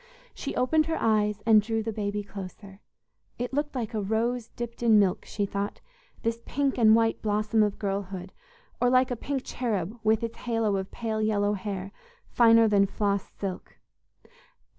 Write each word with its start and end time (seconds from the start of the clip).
She 0.33 0.55
opened 0.55 0.87
her 0.87 0.97
eyes 0.99 1.43
and 1.45 1.61
drew 1.61 1.83
the 1.83 1.93
baby 1.93 2.23
closer. 2.23 2.81
It 3.37 3.53
looked 3.53 3.75
like 3.75 3.93
a 3.93 4.01
rose 4.01 4.47
dipped 4.47 4.81
in 4.81 4.97
milk, 4.97 5.25
she 5.25 5.45
thought, 5.45 5.79
this 6.23 6.41
pink 6.43 6.79
and 6.79 6.95
white 6.95 7.21
blossom 7.21 7.61
of 7.61 7.77
girlhood, 7.77 8.33
or 8.81 8.89
like 8.89 9.11
a 9.11 9.15
pink 9.15 9.43
cherub, 9.45 9.99
with 10.03 10.23
its 10.23 10.37
halo 10.37 10.77
of 10.77 10.89
pale 10.89 11.21
yellow 11.21 11.53
hair, 11.53 11.91
finer 12.25 12.67
than 12.67 12.87
floss 12.87 13.29
silk. 13.37 13.77